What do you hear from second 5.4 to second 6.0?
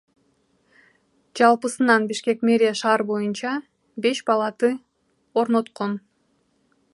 орноткон.